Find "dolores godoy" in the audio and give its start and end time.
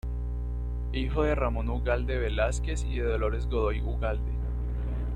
3.03-3.81